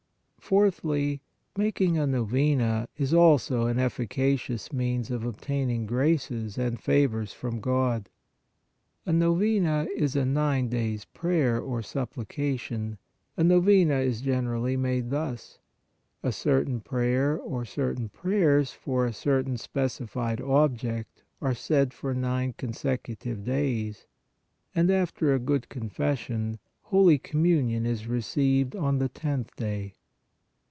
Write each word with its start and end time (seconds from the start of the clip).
Fourthly, 0.51 1.21
making 1.57 1.97
a 1.97 2.05
Novena 2.05 2.89
is 2.97 3.13
also 3.13 3.67
an 3.67 3.79
efficacious 3.79 4.73
means 4.73 5.09
of 5.09 5.23
obtaining 5.23 5.85
graces 5.85 6.57
and 6.57 6.77
favors 6.81 7.31
from 7.31 7.61
God. 7.61 8.09
A 9.05 9.13
Novena 9.13 9.87
is 9.95 10.13
a 10.13 10.25
nine 10.25 10.67
days 10.67 11.05
prayer 11.05 11.57
or 11.57 11.81
supplication. 11.81 12.97
A 13.37 13.45
Novena 13.45 13.99
is 13.99 14.19
generally 14.19 14.75
made 14.75 15.09
thus: 15.09 15.59
A 16.21 16.33
certain 16.33 16.81
prayer 16.81 17.37
or 17.37 17.63
certain 17.63 18.09
prayers 18.09 18.73
for 18.73 19.05
a 19.05 19.13
certain 19.13 19.55
specified 19.55 20.41
object 20.41 21.23
are 21.41 21.55
said 21.55 21.93
for 21.93 22.13
nine 22.13 22.55
consecutive 22.57 23.45
days 23.45 24.05
and, 24.75 24.91
after 24.91 25.33
a 25.33 25.39
good 25.39 25.69
confession, 25.69 26.59
holy 26.81 27.17
Communion 27.19 27.85
is 27.85 28.05
received 28.05 28.75
on 28.75 28.97
the 28.97 29.07
tenth 29.07 29.55
day. 29.55 29.95